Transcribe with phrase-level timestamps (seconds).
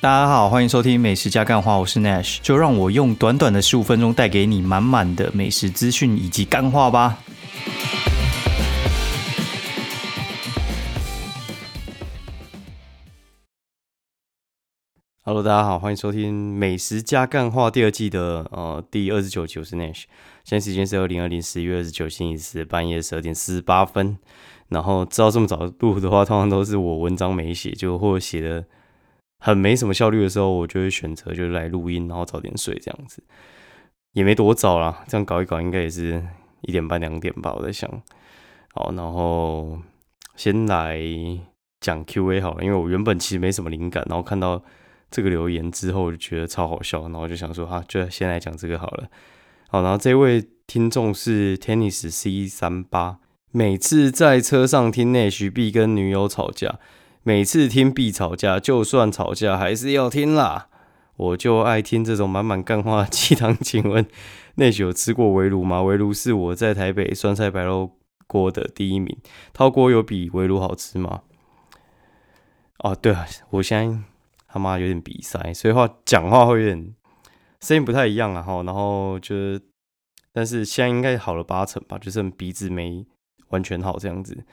[0.00, 7.18] 大家好，欢迎收听美食加干话，我是 Nash，就让我用短短的十五分钟带给你满满的美食资讯以及干话吧。
[15.24, 20.04] Hello，大家好，欢迎收听美食加干话第二季的呃第二十九集，我是 Nash。
[20.44, 24.16] 现在时间是二零二零十一月二十九星期四半夜十二点四十八分。
[24.68, 28.64] 然后知道这么早录的话，通常都是我文章没写，就或者写的
[29.38, 33.22] 很没什么效率的时候，我就会选择就是来录音，然后早点睡这样子，
[34.12, 36.22] 也没多早啦，这样搞一搞应该也是
[36.62, 37.90] 一点半两点吧，我在想。
[38.74, 39.78] 好，然后
[40.36, 41.00] 先来
[41.80, 44.62] 讲 Q&A 好了，因为我原本其实没什么灵感，然后看到
[45.10, 49.08] 这个留言之后就觉得超好笑，然后就想说哈，就先来讲这个好了。
[49.68, 53.18] 好，然后这位听众是 Tennis C 三八。
[53.50, 56.78] 每次在车上听内徐 B 跟女友吵架，
[57.28, 60.70] 每次听必吵架，就算吵架还是要听啦。
[61.16, 63.54] 我就爱听这种满满干话鸡汤。
[63.58, 64.06] 请问
[64.56, 65.82] 内徐有吃过围炉吗？
[65.82, 69.14] 围炉是我在台北酸菜白肉锅的第一名。
[69.52, 71.20] 涛锅有比围炉好吃吗？
[72.78, 73.98] 哦，对啊，我现在
[74.46, 76.94] 他妈有点鼻塞，所以话讲话会有点
[77.60, 78.40] 声音不太一样啊。
[78.40, 79.60] 哈，然后就是，
[80.32, 83.04] 但是现在应该好了八成吧，就是鼻子没。
[83.50, 84.44] 完全好这样子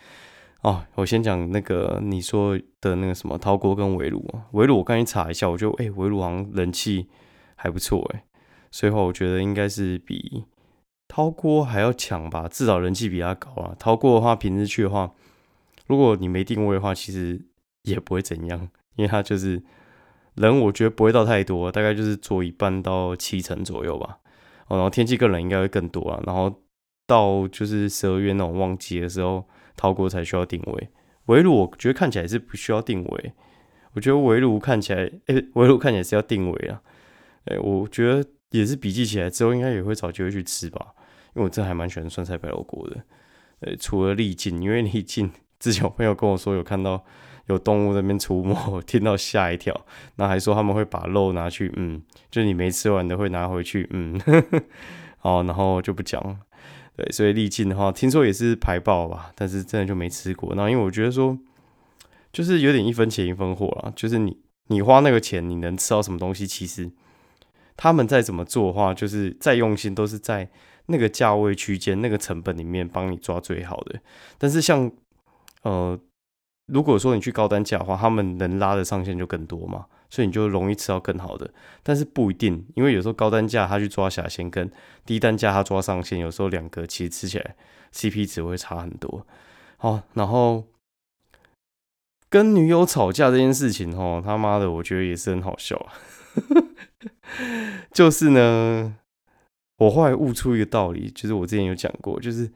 [0.65, 7.07] 哦，我先讲那个你说的那个什么陶锅跟围炉啊，围炉我刚才查一下，我觉得哎围炉好像人气
[7.55, 8.23] 还不错哎，
[8.71, 10.45] 所以话我觉得应该是比
[11.07, 13.75] 陶锅还要强吧，至少人气比它高啊。
[13.77, 15.11] 陶锅的话平时去的话，
[15.85, 17.39] 如果你没定位的话，其实
[17.83, 19.61] 也不会怎样，因为它就是
[20.33, 24.17] 人，我觉得不会到太多，大概就是坐一半到七成左右吧。
[24.69, 26.51] 哦，然后天气更冷，应该会更多啊，然后。
[27.07, 30.89] 到就是十二月那种旺季的时候，陶锅才需要定位。
[31.25, 33.33] 围炉我觉得看起来是不需要定位，
[33.93, 36.81] 我觉得围炉看起来， 哎，围炉看起来是要定位啊。
[37.45, 40.93] 哎，我觉得也是笔记起来之后，应该也会找机会去吃吧。
[41.35, 43.03] 因为我真的还蛮喜欢酸菜白肉锅的。
[43.61, 47.03] 呃，除了历尽，因为历尽之前有朋友跟我说有看到
[47.47, 49.85] 有动物那边出没， 听到吓一跳，
[50.15, 54.19] 那还说他们会把肉拿去，嗯，就你没吃完的会拿回去，嗯，
[55.17, 56.37] 好， 然后就不讲了。
[56.97, 60.55] 对，所以历尽的话，听说也是排爆吧，但是真的就没吃过。
[60.55, 61.37] 那因为我觉得说，
[62.31, 66.47] 就是有点一分钱一分货啦，就是你你花那个钱，你能吃到什么东西？
[66.47, 66.89] 其实
[67.75, 70.49] 他们再怎么做的话，就是再用心，都是在
[70.85, 73.99] 那个价位区间、那个成本里面帮你抓最好的。
[74.37, 74.89] 但是像
[75.63, 75.99] 呃，
[76.67, 79.85] 如果说你去高单价的话，他们能拉的上限就更多嘛。
[80.15, 81.51] 所以你就容易吃到更好的，
[81.83, 84.71] 但是不一定，因为有时候高单价他去抓下线，跟
[85.05, 87.57] 低单价他抓上限，有时候两个其实吃起来
[87.91, 89.27] CP 值会差很多。
[89.75, 90.63] 好，然后
[92.29, 95.85] 跟女友吵架这件事情，哦，他妈的，我觉得也是很好笑。
[97.91, 98.95] 就是呢，
[99.79, 102.49] 我后来悟出一个道理，就是我之前有讲过，就是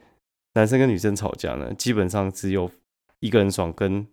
[0.53, 2.71] 男生跟女生吵架呢，基本上只有
[3.19, 4.07] 一个人爽，跟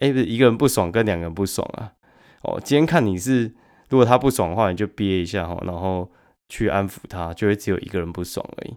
[0.00, 1.94] 哎不是一个人不爽，跟两个人不爽啊。
[2.42, 3.52] 哦，今天看你是，
[3.88, 6.10] 如果他不爽的话，你就憋一下哈，然后
[6.48, 8.76] 去安抚他，就会只有一个人不爽而已。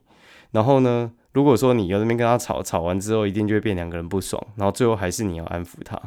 [0.52, 6.00] 然后呢，如果说你要那边跟他吵，吵完之后一定就会变两个人不爽，然后最后还是你要安抚他，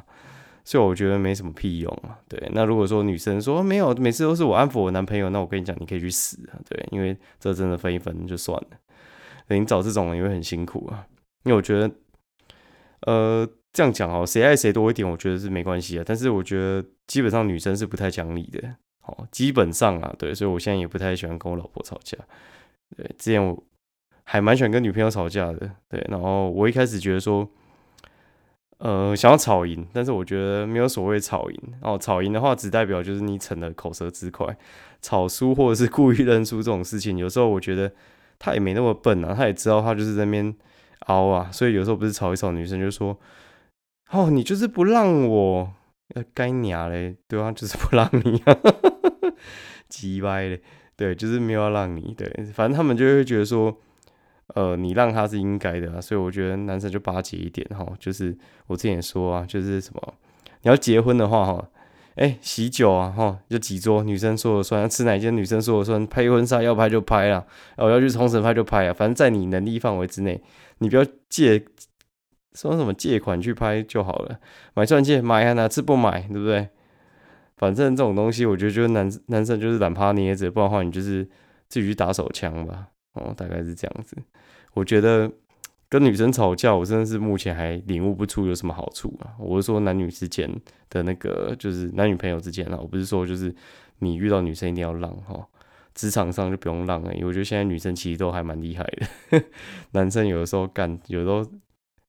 [0.65, 2.19] 所以我觉得没什么屁用啊。
[2.29, 6.57] 对，那如果说女生说没有，每次都是我安抚我男朋友，那我跟你讲，你可以去死啊。
[6.69, 11.07] 对，因为这真的分一分就算了，你找这种人也会很辛苦啊。
[11.43, 11.91] 因为我觉得，
[13.01, 13.49] 呃。
[13.73, 16.05] 这样讲哦，谁爱谁多一点，我觉得是没关系啊。
[16.05, 22.17] 但是我觉得基本上女生是不太讲理的，哦，基本上啊，对，所以我现在也不太喜欢跟我老婆吵架。
[22.97, 23.63] 对，之前我
[24.25, 26.05] 还蛮喜欢跟女朋友吵架的，对。
[26.09, 27.49] 然后我一开始觉得说，
[28.79, 31.99] 呃，想要吵赢，但是我觉得没有所谓吵赢哦。
[31.99, 34.49] 吵赢的话，只代表就是你逞了口舌之快；
[35.03, 37.93] 吵输或者是故意认输这种事情，有时候我觉得
[38.39, 40.55] 他也没那么笨啊，他也知道他就是在那边
[41.01, 41.51] 熬啊。
[41.53, 43.17] 所以有时候不是吵一吵，女生就说。
[44.11, 45.71] 哦，你就是不让我，
[46.33, 48.43] 该娘嘞，对啊，就是不让你，
[49.87, 50.63] 鸡歪嘞，
[50.97, 53.77] 对，就是没有要让你，对，反正他们就会觉得说，
[54.55, 58.35] 呃，你让他是应该的啊，所以我觉得男生就巴结一点哈，就是
[58.67, 60.15] 我之前也说啊，就是什么，
[60.63, 61.69] 你要结婚的话哈，
[62.15, 67.45] 哎，喜酒啊哈，就几桌，女生说了算，吃哪间女生说了算，拍婚纱要拍就拍啊，
[67.77, 70.43] 哦要去冲绳拍就拍啊，反正在你能力范围之内，
[70.79, 71.63] 你不要借。
[72.61, 74.41] 说什么借款去拍就好了，
[74.75, 76.69] 买钻戒买啊，哪次不买，对不对？
[77.57, 81.25] 反正这种东西，我觉得就是男男生就是懒趴捏着，不然的话你就是
[81.69, 82.89] 自己去打手枪吧。
[83.13, 84.17] 哦，大概是这样子。
[84.75, 85.31] 我觉得
[85.89, 89.35] 跟女生吵架，我真的是目前还领悟不出有什么好处啊。
[89.39, 90.49] 我是说男女之间
[90.91, 93.55] 的那个，就是男女朋友之间啊，我不是说就是
[94.01, 95.47] 你遇到女生一定要让哈，
[95.95, 98.85] 职场上就不用让了，因为我觉得现在女生其实都还蛮厉害
[99.31, 99.43] 的，
[99.93, 101.59] 男生有的时候干，有的时候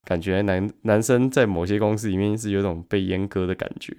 [0.06, 3.96] 感觉男男生在某些公司里面是有种被阉割的感觉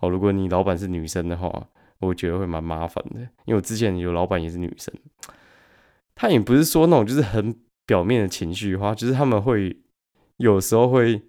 [0.00, 0.08] 哦。
[0.08, 1.68] 如果你老板是女生的话，
[1.98, 4.94] 我觉得会蛮麻烦的，因为我之前有老板也是女生，
[6.14, 7.54] 她也不是说那种就是很。
[7.88, 9.74] 表面的情绪化，就是他们会
[10.36, 11.22] 有时候会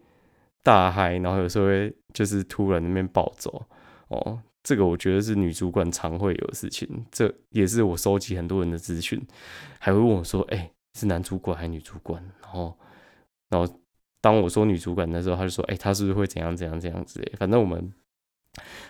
[0.62, 3.64] 大嗨，然后有时候会就是突然那边暴走
[4.10, 4.38] 哦。
[4.62, 9.26] 这个我觉得是女主管常会有的事情，这也是我收集很多人的资讯，
[9.80, 12.78] 还会问我说：“哎，是男主管还是女主管？”然后，
[13.48, 13.74] 然后
[14.22, 17.94] 当我说女主管的时候，他就说：“哎，他是不是会怎样怎样怎样之类？”反正我们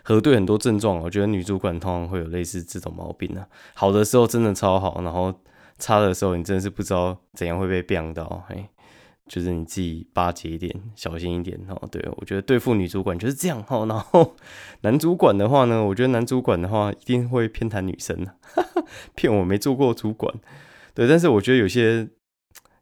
[0.04, 3.48] 核对很多症状，我觉得女主管通常会有类似这种毛病啊。
[3.74, 5.34] 好的时候真的超好，然后。
[5.82, 8.70] 差的时候，你真的是不知道怎样会被变到，哎，
[9.30, 11.88] 就是你自己巴结一点，小心一点哦。
[11.90, 13.86] 对我觉得对付女主管就是这样哈。
[13.86, 14.36] 然后
[14.82, 18.36] 男主管的话呢，我觉得男主管的话一定会偏袒女生的，
[19.16, 20.36] 骗我没做过主管。
[20.94, 22.10] 对，但是我觉得有些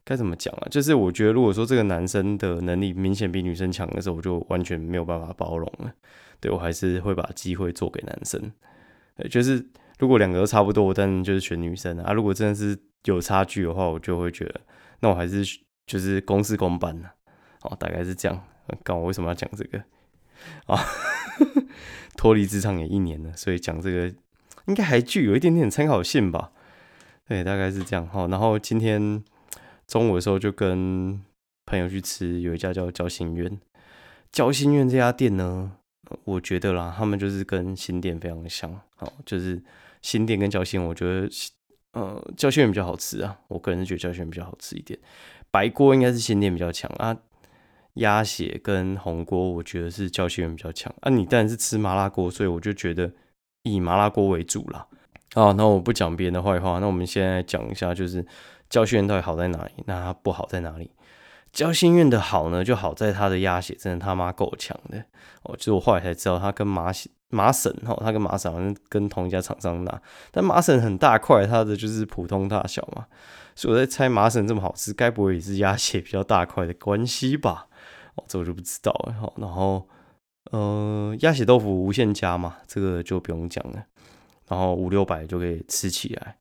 [0.08, 0.68] 该怎么讲啊？
[0.70, 5.92] 就是我觉得如果说这个男生的能力明显比女生强的时候，我就完全没有办法包容了。
[6.40, 8.50] 对我还是会把机会做给男生。
[9.28, 9.62] 就是
[9.98, 12.12] 如果两个都差不多，但就是选女生啊。
[12.14, 12.78] 如果真的是。
[13.04, 14.60] 有差距的话，我就会觉得，
[15.00, 15.42] 那我还是
[15.86, 17.08] 就是公事公办呢。
[17.62, 18.44] 哦，大概是这样。
[18.82, 19.78] 刚我为什么要讲这个
[20.66, 20.78] 啊？
[22.18, 24.12] 脱离职场也一年了，所以讲这个
[24.66, 26.50] 应该还具有一点点参考性吧。
[27.28, 28.26] 对，大概是这样哈。
[28.26, 29.22] 然后今天
[29.88, 31.20] 中午的时候就跟
[31.66, 33.58] 朋友去吃，有一家叫交心苑。
[34.30, 35.72] 交心苑这家店呢，
[36.22, 38.80] 我觉得啦，他们就是跟新店非常像。
[38.94, 39.60] 好，就是
[40.02, 41.28] 新店跟交心，我觉得。
[41.92, 44.96] 呃，焦心苑比较好吃啊，我个人是觉得焦心苑比较好吃一点。
[45.50, 47.16] 白锅应该是新店比较强啊，
[47.94, 51.08] 鸭血跟红锅我觉得是焦心苑比较强啊。
[51.08, 53.10] 你当然是吃麻辣锅，所以我就觉得
[53.62, 54.86] 以麻辣锅为主啦。
[55.32, 58.24] 啊，那我不讲别人的坏话，那我们现在讲一下，就是
[58.68, 60.90] 焦心园到底好在哪里，那它不好在哪里？
[61.52, 65.04] 焦心苑的好呢，就好在它的鸭血真的他妈够强的
[65.42, 66.92] 哦，就是我后来才知道，它跟麻。
[67.30, 70.00] 麻省哈，它跟麻省好像跟同一家厂商拿，
[70.30, 73.04] 但麻省很大块，它的就是普通大小嘛，
[73.54, 77.66] 所以我在猜麻省这么好吃，该不会也是鸭血比较大块的关系吧？
[78.14, 79.12] 哦，这我就不知道了。
[79.20, 79.86] 好，然后
[80.52, 83.84] 呃，鸭血豆腐无限加嘛，这个就不用讲了，
[84.48, 86.38] 然后五六百就可以吃起来。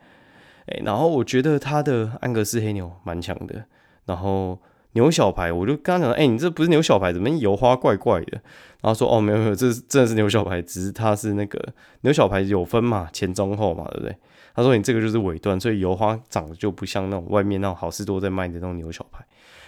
[0.68, 3.66] 哎，然后我觉得它的安格斯黑牛蛮强的，
[4.06, 4.60] 然后。
[4.94, 8.42] 牛小排，我就跟他讲哎，你这不是牛小排，怎么油花怪怪的？
[8.82, 11.62] 然后说，哦，没有没有，这真的是牛小排，只是它是那个
[12.02, 14.16] 牛小排有分嘛，前中后嘛，对不对？
[14.56, 19.24] 他说你这个就是尾段，所以油花长得就不像那种外面那种好事多在卖的那种牛小排。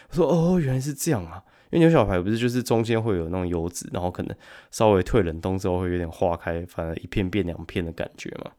[0.10, 4.36] 我说，哦，原来是这样啊，因为牛小排不是就是中间会有那种油脂，然后可能
[4.72, 8.50] 稍微退冷冻之后会有点化开，反而一片变两片的感觉嘛。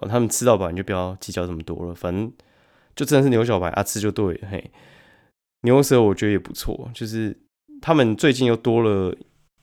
[0.00, 2.32] 哦，他们吃到饱你就不要计较这么多了，反正
[2.96, 4.70] 就真的是牛小排啊，吃就对了，嘿。
[5.62, 7.38] 牛舌我觉得也不错，就是
[7.80, 9.16] 他们最近又多了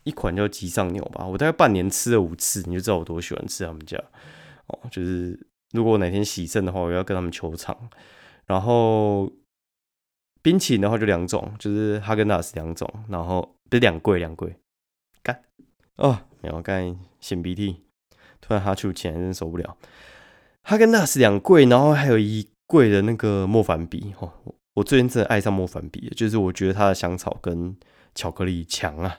[0.04, 4.02] 一款叫吉上牛吧，我大概半年吃了五次，你就知道我多喜欢吃他们家
[4.68, 4.80] 哦。
[4.90, 5.38] 就是
[5.72, 7.90] 如果我哪天喜胜的话，我要跟他们求场。
[8.46, 9.30] 然后
[10.42, 14.56] 冰淇淋的话就两种，就是哈根达斯两种，然后不两柜两柜
[15.22, 15.44] 干
[15.98, 17.84] 哦，没有干擤鼻涕，
[18.40, 19.76] 突然哈出钱真受不了。
[20.64, 24.32] 哈根达斯两柜，然后还有一柜的那个莫凡比哦。
[24.76, 27.76] 我最近真的爱上莫凡比，就是我觉得它的香草跟
[28.16, 29.18] 巧克力强啊，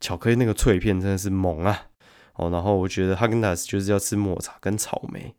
[0.00, 1.88] 巧克力那个脆片真的是猛啊！
[2.34, 5.34] 哦，然后我觉得哈根达斯就是要吃抹茶跟草莓，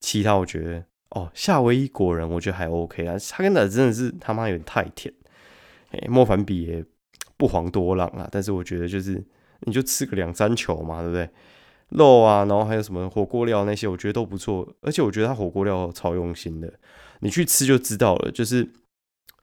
[0.00, 5.14] 其他我觉得哦，夏威夷果仁我觉得还 OK 啊，哈根达斯真的是他妈有点太甜。
[5.92, 6.84] 哎，莫凡比也
[7.36, 9.24] 不遑多让啊，但是我觉得就是
[9.60, 11.30] 你就吃个两三球嘛，对不对？
[11.90, 16.72] 肉啊，然后还有什么火锅料那些，我觉得都不错，而且我觉得他火锅料超用心的，
[17.20, 18.68] 你去吃就知道了，就是。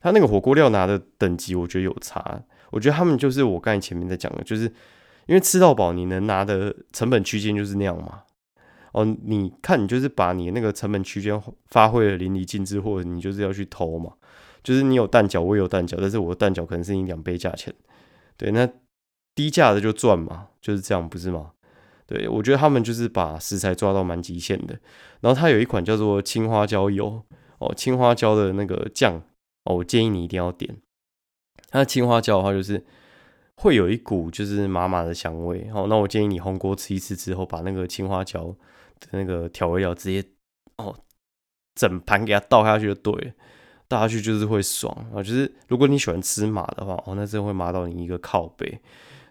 [0.00, 2.40] 他那个火锅料拿的等级，我觉得有差。
[2.70, 4.66] 我觉得他们就是我刚才前面在讲的，就是
[5.26, 8.22] 因为吃到饱，你能拿的成本区间就是那样嘛。
[8.92, 14.12] 哦，你看，你就是把你那个成本区间发挥的淋漓尽致，或者你就是要去偷嘛。
[14.62, 17.74] 就是你有蛋饺，我有蛋饺，但是我的蛋饺可能是你两倍价钱。
[18.36, 18.70] 对，那
[19.34, 21.50] 低价的就赚嘛，就是这样，不是吗？
[22.08, 24.80] 对，我觉得他们就是把食材抓到蛮极限的。
[25.20, 27.22] 然后它有一款叫做青花椒油
[27.58, 29.22] 哦，青花椒的那个酱。
[29.64, 30.78] 哦，我建议你一定要点
[31.68, 32.82] 它的青花椒的话，就是
[33.56, 35.68] 会有一股就是麻麻的香味。
[35.74, 38.44] 哦，那我建议你红锅吃一次之后，把那个青花椒
[39.00, 40.26] 的那个调味料直接
[40.78, 40.96] 哦
[41.74, 43.32] 整盘给它倒下去就对了。
[43.86, 48.80] 大家去就是会爽啊，就是如果你喜欢吃麻的话，哦，那真的会麻到你一个靠背。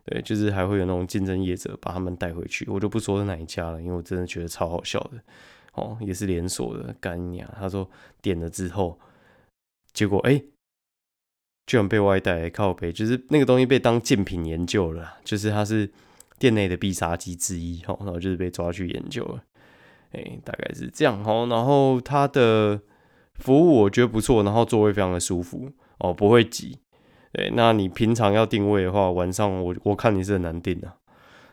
[0.07, 5.21] 对，就是还会有那种竞争业者把他们带回去，我就不说是哪一家了，因为我真的觉得超好笑的。
[5.73, 7.53] 哦，也是连锁的干呀。
[7.59, 7.87] 他说
[8.21, 8.97] 点了之后，
[9.91, 10.41] 结果哎，
[11.65, 15.91] 居然被外带靠背，就是那个东西被当竞品研究了，就是它是
[16.39, 17.83] 店内的必杀技之一。
[17.85, 19.43] 哦，然后就是被抓去研究了。
[20.13, 21.21] 哎，大概是这样。
[21.25, 22.81] 哦，然后它的
[23.35, 25.69] 服务我觉得不错，然后座位非常的舒服。
[25.99, 26.79] 哦，不会挤。
[27.37, 30.91] 对，那你平常要定位的话，晚上我我看你是很难定的。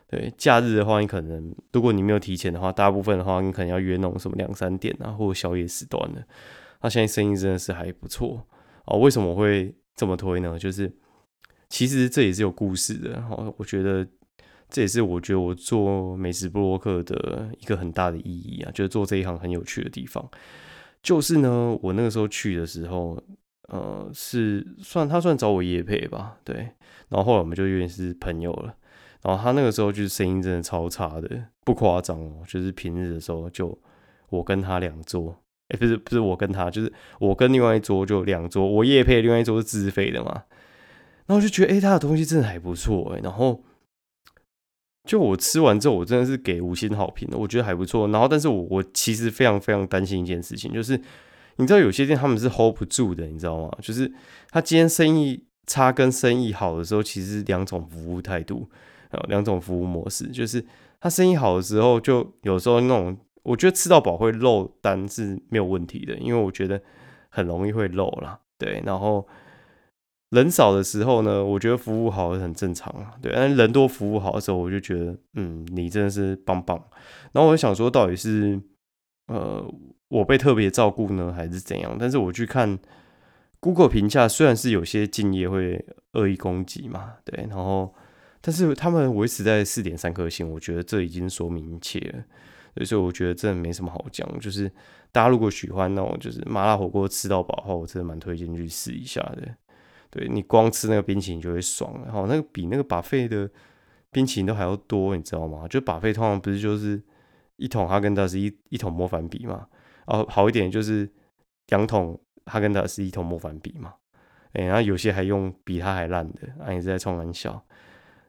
[0.08, 6.26] 对，假日的话，你可能如果你没有提前的话，大部分的话，你可能要约那种什么两三点啊，或者宵夜时段的。
[6.80, 8.46] 那现在生意真的是还不错
[8.86, 8.98] 哦。
[8.98, 10.58] 为什么会这么推呢？
[10.58, 10.90] 就是
[11.68, 13.22] 其实这也是有故事的。
[13.28, 14.06] 哦，我觉得
[14.70, 20.26] 这也是我觉得我做美食布洛克的一个很大的意义啊，就是做这一行很有趣的地方。
[21.02, 23.22] 就是呢，我那个时候去的时候。
[23.68, 26.56] 呃，是算他算找我夜配吧，对，
[27.08, 28.74] 然后后来我们就有点是朋友了。
[29.22, 33.76] 然后他那个时候就是声音真的超差的，不夸张哦，就是平日的时候就
[34.28, 35.34] 我跟他两桌，
[35.68, 40.44] 哎，不是不是我跟他，就是我跟另外一桌就两桌，我夜配另外一桌是自费的嘛。
[41.24, 43.64] 然后就觉得哎，他的东西真的还不错哎，然后
[45.08, 48.06] 就我吃完之后，我真的是给五星好评的，我觉得还不错。
[48.08, 51.00] 然后但是我我其实非常非常担心一件事情，就是。
[51.56, 53.70] 你知道有些店他们是 hold 不住的，你知道吗？
[53.80, 54.12] 就是
[54.50, 58.68] 他今天生意差跟生意好的时候，其实两种服务态度，
[59.10, 60.26] 啊，两种服务模式。
[60.28, 60.64] 就是
[61.00, 66.82] 他生意好的时候，就有时候那种，我觉得吃到饱会漏单是没有问题的，因为我觉得
[67.30, 68.40] 很容易会漏啦。
[68.58, 69.26] 对，然后
[70.30, 73.14] 人少的时候呢，我觉得服务好是很正常啊。
[73.22, 76.76] 对，但人多服务好的时候，我就觉得，嗯，你真的是棒棒。
[77.32, 78.60] 然后我就想说，到底是
[79.28, 79.64] 呃。
[80.14, 81.96] 我被特别照顾呢，还是怎样？
[81.98, 82.78] 但是我去看
[83.58, 87.92] Google 评价，虽然是有些敬业会恶意攻击嘛，对，然后
[88.40, 92.84] 但是他们维持在四点三颗星，我觉得这已经说明一切了。
[92.84, 94.70] 所以我觉得真的没什么好讲，就是
[95.10, 99.48] 大家如果喜欢那种就是麻辣火锅吃到饱的话，我真的蛮推荐去试一下的。
[100.10, 103.50] 对你光吃那个冰淇淋就会爽，然后那个比那个把费的
[104.12, 105.66] 冰淇淋都还要多，你知道吗？
[105.66, 107.02] 就把费通常不是就是
[107.56, 109.66] 一桶哈根达斯一一桶莫凡比嘛。
[110.06, 111.10] 哦，好一点就是
[111.68, 113.94] 两桶哈根达斯一桶莫凡比嘛，
[114.52, 117.64] 哎，然后有些还用比它还烂的，啊，也是在冲玩笑。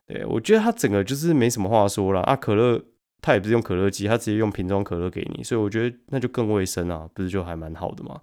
[0.07, 2.81] 对我觉得它整个就是没什么话说了啊，可乐
[3.21, 8.21] 它也不是用可乐机，它直接用瓶装可乐给你，所以我觉得那就更卫生啊，不是就还蛮好的嘛？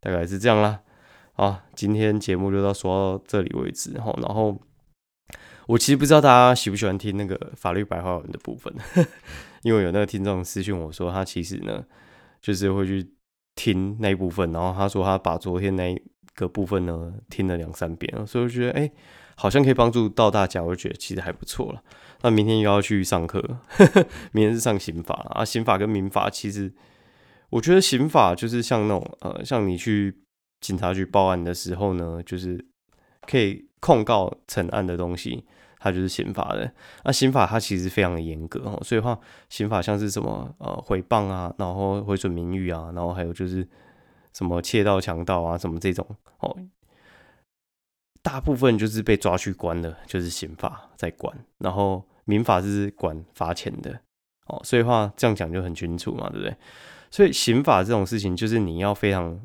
[0.00, 0.80] 大概是这样啦。
[1.34, 4.12] 啊，今天节目就到说到这里为止哈。
[4.20, 4.60] 然后
[5.68, 8.74] 我其实不知道大家喜不喜欢听那个法律白话文的部分，
[9.62, 11.84] 因为有那个听众私信我说他其实呢。
[12.40, 13.10] 就是会去
[13.54, 16.00] 听那一部分，然后他说他把昨天那
[16.34, 18.90] 个部分呢听了两三遍，所以我觉得哎，
[19.36, 21.82] 好像可以帮助到大家，我就觉得其实还不错了。
[22.22, 23.40] 那明天又要去上课，
[24.32, 26.72] 明天是上刑法啊，刑法跟民法其实，
[27.50, 30.16] 我觉得刑法就是像那种呃，像你去
[30.60, 32.64] 警察局报案的时候呢，就是
[33.22, 35.44] 可以控告成案的东西。
[35.80, 36.70] 它就是刑法的，
[37.04, 39.18] 那刑法它其实非常的严格哦，所以话
[39.48, 43.66] 刑法像是什么呃毁谤啊，然后毁损名誉啊，然后还有就是
[44.32, 46.04] 什么窃盗、强盗啊，什么这种
[46.40, 46.56] 哦，
[48.22, 54.00] 大部分就是被抓去关的，就是刑法在管，然后民法是管罚钱的
[54.46, 56.56] 哦，所以话这样讲就很清楚嘛，对不对？
[57.10, 59.40] 所以刑法这种事情就是你要非常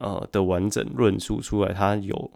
[0.00, 2.30] 呃的完整论述出来，它有。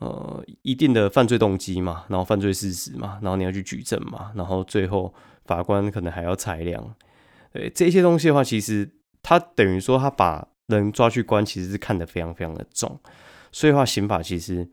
[0.00, 5.12] 呃，一定的犯罪动机嘛，然后犯罪事实嘛，然后你要去举证嘛，然后最后
[5.44, 6.94] 法官可能还要裁量，
[7.52, 8.90] 对这些东西的话，其实
[9.22, 12.98] 他等于说他把人抓去关，其实是看得非常非常的重，
[13.52, 14.66] 所以话刑法其实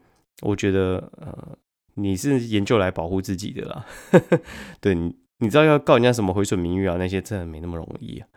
[0.44, 1.58] 我觉得呃，
[1.96, 3.86] 你是研究来保护自己的啦，
[4.80, 8.28] 对你你知道要告人家什么毁损名誉啊那些真的没那么容易啊，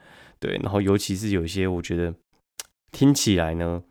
[0.41, 2.13] 对，然后尤其是有一些我觉得
[2.91, 3.85] 听起来呢。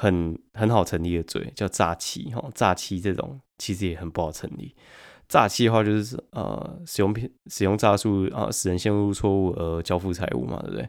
[0.00, 4.74] 很很好成立的罪叫诈欺哈，诈欺这种其实也很不好成立。
[5.28, 10.88] 诈欺的话就是呃使用骗使用诈术啊，使人陷入错误而交付财物嘛，对不对？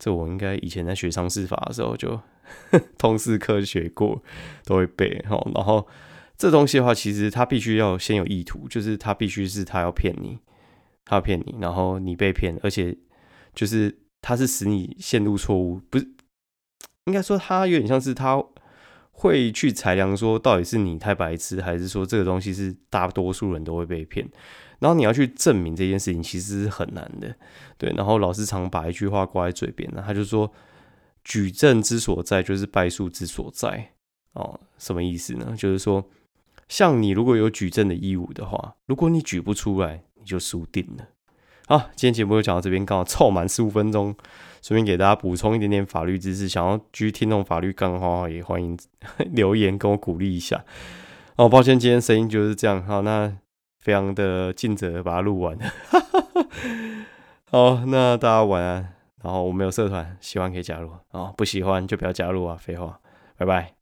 [0.00, 2.20] 这我应该以前在学商事法的时候就
[2.98, 4.20] 通识课学过，
[4.64, 5.40] 都会背哈。
[5.54, 5.86] 然后
[6.36, 10.40] 这东西的话，其实他必须要先有意图，就是他必须是他要骗你，
[11.04, 12.98] 他要骗你，然后你被骗，而且
[13.54, 16.08] 就是他是使你陷入错误，不是。
[17.06, 18.42] 应该说，他有点像是他
[19.12, 24.28] 会去裁量，说到底是你太白痴，还是说这个东西是大多数人都会被骗。
[24.78, 27.34] 然后你要去证明这件事情，其实是很难的。
[27.76, 30.50] 对，然后老师常把一句话挂在嘴边呢，他就说，
[31.22, 33.92] 举证之所在就是败诉之所在
[34.32, 34.58] 哦。
[34.78, 35.54] 什么意思呢？
[35.54, 36.02] 就是说，
[36.66, 41.08] 像你如果有举证的义务的话，如果你举不出来，你就输定了。
[41.70, 44.12] 好，今天节目就讲到这边，刚好凑满十五分钟，
[44.60, 46.48] 顺便给大家补充一点点法律知识。
[46.48, 48.76] 想要继续听懂法律干话，也欢迎
[49.30, 50.64] 留言跟我鼓励一下。
[51.36, 52.82] 哦，抱歉，今天声音就是这样。
[52.84, 53.32] 好，那
[53.78, 55.56] 非常的尽责把它录完。
[57.48, 58.92] 好，那大家晚安。
[59.22, 62.56] 然后我们有社团，喜欢可以加入啊，不喜欢就不要加入啊。
[62.56, 62.98] 废话，
[63.36, 63.79] 拜拜。